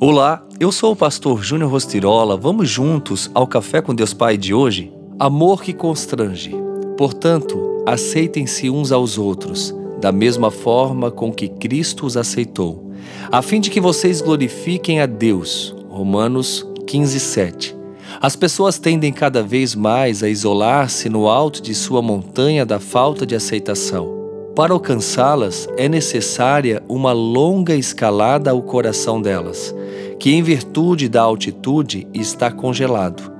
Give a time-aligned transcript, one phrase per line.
[0.00, 2.36] Olá, eu sou o pastor Júnior Rostirola.
[2.36, 4.92] Vamos juntos ao Café com Deus Pai de hoje?
[5.18, 6.54] Amor que constrange.
[6.96, 12.92] Portanto, aceitem-se uns aos outros, da mesma forma com que Cristo os aceitou,
[13.28, 15.74] a fim de que vocês glorifiquem a Deus.
[15.88, 17.76] Romanos 15, 7.
[18.20, 23.26] As pessoas tendem cada vez mais a isolar-se no alto de sua montanha da falta
[23.26, 24.16] de aceitação.
[24.58, 29.72] Para alcançá-las, é necessária uma longa escalada ao coração delas,
[30.18, 33.38] que, em virtude da altitude, está congelado.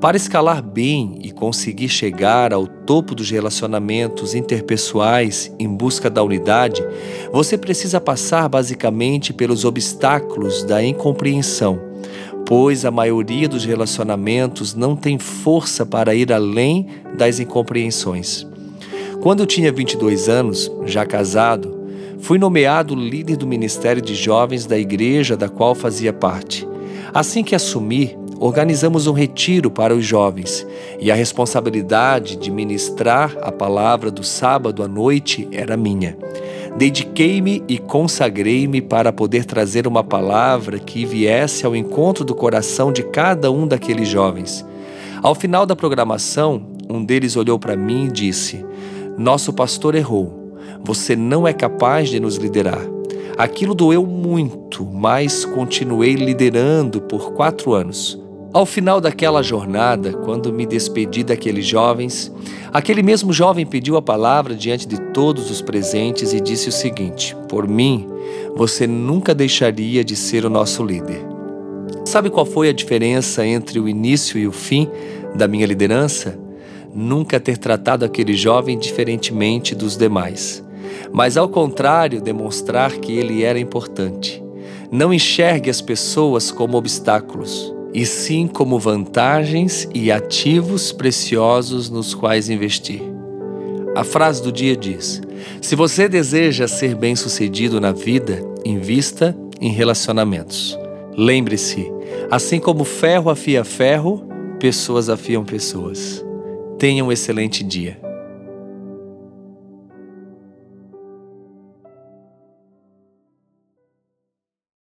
[0.00, 6.84] Para escalar bem e conseguir chegar ao topo dos relacionamentos interpessoais em busca da unidade,
[7.32, 11.80] você precisa passar basicamente pelos obstáculos da incompreensão,
[12.46, 18.46] pois a maioria dos relacionamentos não tem força para ir além das incompreensões.
[19.20, 21.77] Quando eu tinha 22 anos, já casado,
[22.20, 26.66] fui nomeado líder do ministério de jovens da igreja da qual fazia parte.
[27.12, 30.66] Assim que assumi, organizamos um retiro para os jovens
[31.00, 36.16] e a responsabilidade de ministrar a palavra do sábado à noite era minha.
[36.76, 43.02] Dediquei-me e consagrei-me para poder trazer uma palavra que viesse ao encontro do coração de
[43.02, 44.64] cada um daqueles jovens.
[45.20, 48.64] Ao final da programação, um deles olhou para mim e disse:
[49.18, 50.47] nosso pastor errou.
[50.84, 52.80] Você não é capaz de nos liderar.
[53.36, 58.20] Aquilo doeu muito, mas continuei liderando por quatro anos.
[58.52, 62.32] Ao final daquela jornada, quando me despedi daqueles jovens,
[62.72, 67.36] aquele mesmo jovem pediu a palavra diante de todos os presentes e disse o seguinte:
[67.48, 68.08] Por mim,
[68.56, 71.24] você nunca deixaria de ser o nosso líder.
[72.04, 74.88] Sabe qual foi a diferença entre o início e o fim
[75.36, 76.48] da minha liderança?
[76.94, 80.64] nunca ter tratado aquele jovem diferentemente dos demais,
[81.12, 84.42] mas ao contrário, demonstrar que ele era importante.
[84.90, 92.48] Não enxergue as pessoas como obstáculos, e sim como vantagens e ativos preciosos nos quais
[92.48, 93.02] investir.
[93.94, 95.20] A frase do dia diz:
[95.60, 100.78] Se você deseja ser bem-sucedido na vida, invista em relacionamentos.
[101.16, 101.90] Lembre-se,
[102.30, 104.24] assim como ferro afia ferro,
[104.60, 106.24] pessoas afiam pessoas.
[106.78, 108.07] Tenha um excelente dia.